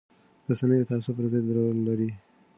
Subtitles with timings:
[0.49, 2.09] رسنۍ د تعصب پر ضد رول لري